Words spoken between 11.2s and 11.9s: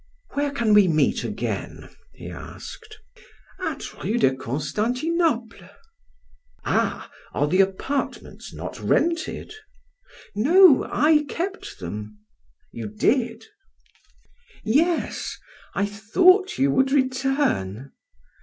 kept